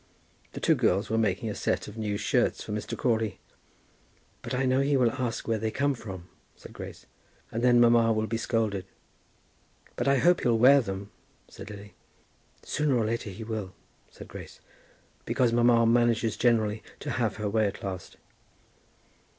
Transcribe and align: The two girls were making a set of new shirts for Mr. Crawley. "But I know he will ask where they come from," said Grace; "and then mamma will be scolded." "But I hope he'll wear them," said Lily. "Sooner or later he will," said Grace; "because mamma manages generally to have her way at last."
The 0.53 0.59
two 0.59 0.73
girls 0.73 1.11
were 1.11 1.17
making 1.19 1.47
a 1.51 1.53
set 1.53 1.87
of 1.87 1.95
new 1.95 2.17
shirts 2.17 2.63
for 2.63 2.71
Mr. 2.71 2.97
Crawley. 2.97 3.39
"But 4.41 4.55
I 4.55 4.65
know 4.65 4.79
he 4.79 4.97
will 4.97 5.11
ask 5.11 5.47
where 5.47 5.59
they 5.59 5.69
come 5.69 5.93
from," 5.93 6.27
said 6.55 6.73
Grace; 6.73 7.05
"and 7.51 7.63
then 7.63 7.79
mamma 7.79 8.11
will 8.11 8.25
be 8.25 8.37
scolded." 8.37 8.85
"But 9.95 10.07
I 10.07 10.17
hope 10.17 10.41
he'll 10.41 10.57
wear 10.57 10.81
them," 10.81 11.11
said 11.47 11.69
Lily. 11.69 11.93
"Sooner 12.63 12.95
or 12.97 13.05
later 13.05 13.29
he 13.29 13.43
will," 13.43 13.73
said 14.09 14.27
Grace; 14.27 14.59
"because 15.25 15.53
mamma 15.53 15.85
manages 15.85 16.35
generally 16.35 16.81
to 16.99 17.11
have 17.11 17.35
her 17.35 17.47
way 17.47 17.67
at 17.67 17.83
last." 17.83 18.17